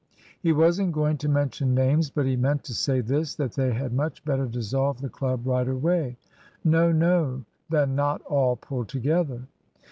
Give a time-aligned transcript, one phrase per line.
[0.41, 3.93] He wasn't going to mention names; but he meant to say this, that they had
[3.93, 6.17] much better dissolve the club right away
[6.63, 9.43] (No, no) than not all pull together.